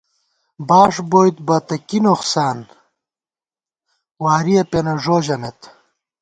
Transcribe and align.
باݭ 0.67 0.93
بوئیت 1.09 1.37
بہ 1.47 1.57
تہ 1.67 1.75
کی 1.87 1.97
نوخسان، 2.03 2.57
وارِیَہ 4.23 4.63
پېنہ 4.71 4.93
ݫو 5.03 5.17
ژَمېت 5.25 5.59